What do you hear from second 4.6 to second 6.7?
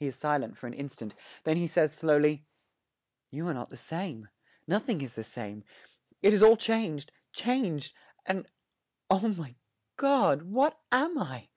nothing is the same: it is all